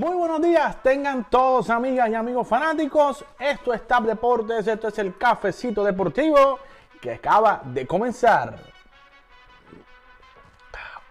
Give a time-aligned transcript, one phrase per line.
[0.00, 3.22] Muy buenos días, tengan todos amigas y amigos fanáticos.
[3.38, 6.58] Esto es TAP Deportes, esto es el cafecito deportivo
[7.02, 8.56] que acaba de comenzar.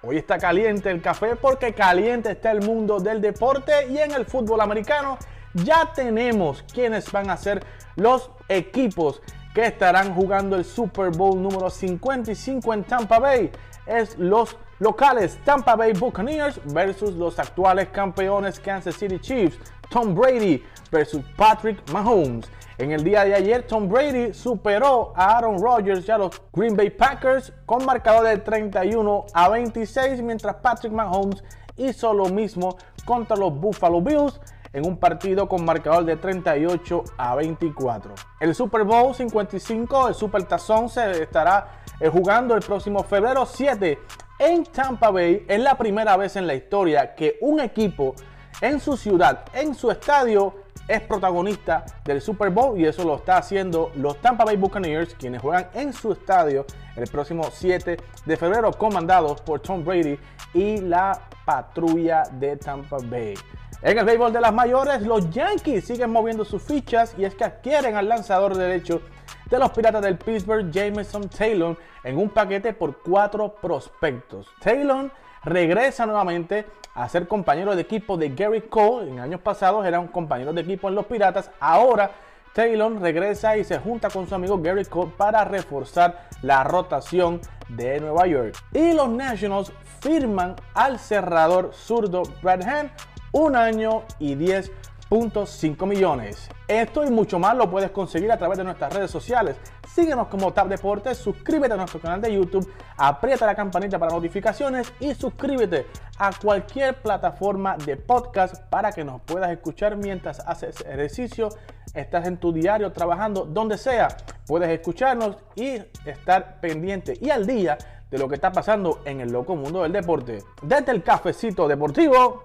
[0.01, 4.25] Hoy está caliente el café porque caliente está el mundo del deporte y en el
[4.25, 5.19] fútbol americano
[5.53, 7.63] ya tenemos quienes van a ser
[7.95, 9.21] los equipos
[9.59, 13.51] que estarán jugando el Super Bowl número 55 en Tampa Bay.
[13.85, 19.59] Es los locales Tampa Bay Buccaneers versus los actuales campeones Kansas City Chiefs,
[19.89, 22.49] Tom Brady versus Patrick Mahomes.
[22.77, 26.77] En el día de ayer, Tom Brady superó a Aaron Rodgers y a los Green
[26.77, 31.43] Bay Packers con marcador de 31 a 26, mientras Patrick Mahomes
[31.75, 34.39] hizo lo mismo contra los Buffalo Bills
[34.73, 38.13] en un partido con marcador de 38 a 24.
[38.39, 43.99] El Super Bowl 55, el Super Tazón, se estará eh, jugando el próximo febrero 7
[44.39, 45.45] en Tampa Bay.
[45.47, 48.15] Es la primera vez en la historia que un equipo
[48.61, 50.53] en su ciudad, en su estadio,
[50.89, 55.39] es protagonista del Super Bowl y eso lo está haciendo los Tampa Bay Buccaneers, quienes
[55.39, 60.17] juegan en su estadio el próximo 7 de febrero, comandados por Tom Brady
[60.53, 63.35] y la patrulla de Tampa Bay.
[63.81, 67.45] En el béisbol de las mayores, los Yankees siguen moviendo sus fichas y es que
[67.45, 69.01] adquieren al lanzador derecho
[69.49, 74.47] de los Piratas del Pittsburgh, Jameson Taylor, en un paquete por cuatro prospectos.
[74.61, 75.09] Taylor
[75.45, 79.11] regresa nuevamente a ser compañero de equipo de Gary Cole.
[79.11, 81.49] En años pasados era un compañero de equipo en los Piratas.
[81.61, 82.11] Ahora
[82.53, 88.01] Taylor regresa y se junta con su amigo Gary Cole para reforzar la rotación de
[88.01, 88.55] Nueva York.
[88.73, 89.71] Y los Nationals
[90.01, 92.91] firman al cerrador zurdo Brad Hand
[93.31, 96.49] un año y 10.5 millones.
[96.67, 99.57] Esto y mucho más lo puedes conseguir a través de nuestras redes sociales.
[99.87, 104.93] Síguenos como Tab Deportes, suscríbete a nuestro canal de YouTube, aprieta la campanita para notificaciones
[104.99, 105.87] y suscríbete
[106.19, 111.49] a cualquier plataforma de podcast para que nos puedas escuchar mientras haces ejercicio,
[111.93, 114.09] estás en tu diario trabajando, donde sea.
[114.45, 117.77] Puedes escucharnos y estar pendiente y al día
[118.11, 120.43] de lo que está pasando en el loco mundo del deporte.
[120.61, 122.43] Desde el cafecito deportivo,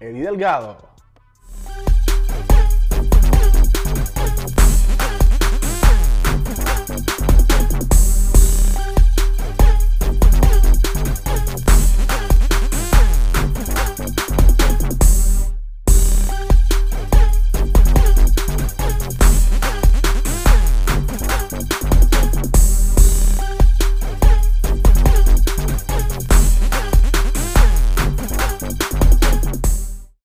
[0.00, 0.91] Eddie Delgado.